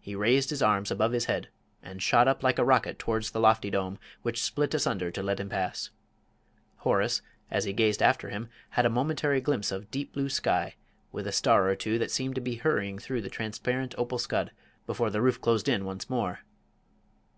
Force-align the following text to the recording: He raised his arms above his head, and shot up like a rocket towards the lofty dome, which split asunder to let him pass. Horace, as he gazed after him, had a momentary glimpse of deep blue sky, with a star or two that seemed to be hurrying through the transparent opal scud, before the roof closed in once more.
He 0.00 0.14
raised 0.16 0.48
his 0.48 0.62
arms 0.62 0.90
above 0.90 1.12
his 1.12 1.26
head, 1.26 1.48
and 1.82 2.02
shot 2.02 2.26
up 2.26 2.42
like 2.42 2.58
a 2.58 2.64
rocket 2.64 2.98
towards 2.98 3.30
the 3.30 3.40
lofty 3.40 3.68
dome, 3.68 3.98
which 4.22 4.42
split 4.42 4.72
asunder 4.72 5.10
to 5.10 5.22
let 5.22 5.38
him 5.38 5.50
pass. 5.50 5.90
Horace, 6.76 7.20
as 7.50 7.64
he 7.64 7.74
gazed 7.74 8.02
after 8.02 8.30
him, 8.30 8.48
had 8.70 8.86
a 8.86 8.88
momentary 8.88 9.42
glimpse 9.42 9.70
of 9.70 9.90
deep 9.90 10.14
blue 10.14 10.30
sky, 10.30 10.76
with 11.12 11.26
a 11.26 11.30
star 11.32 11.68
or 11.68 11.76
two 11.76 11.98
that 11.98 12.10
seemed 12.10 12.36
to 12.36 12.40
be 12.40 12.54
hurrying 12.54 12.98
through 12.98 13.20
the 13.20 13.28
transparent 13.28 13.94
opal 13.98 14.16
scud, 14.18 14.50
before 14.86 15.10
the 15.10 15.20
roof 15.20 15.38
closed 15.42 15.68
in 15.68 15.84
once 15.84 16.08
more. 16.08 16.38